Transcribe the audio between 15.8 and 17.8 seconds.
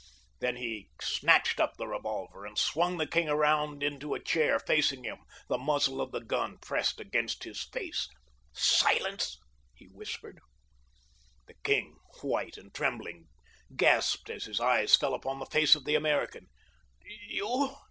the American. "You?"